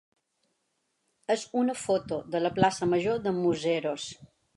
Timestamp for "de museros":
3.27-4.09